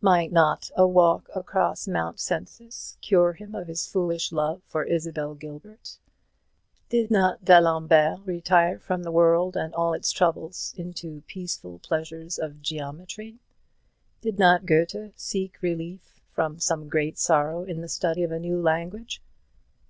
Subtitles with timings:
[0.00, 5.34] Might not a walk across Mount Cenis cure him of his foolish love for Isabel
[5.34, 5.98] Gilbert?
[6.88, 12.38] Did not D'Alembert retire from the world and all its troubles into the peaceful pleasures
[12.38, 13.40] of geometry?
[14.22, 18.58] Did not Goethe seek relief from some great sorrow in the study of a new
[18.62, 19.20] language?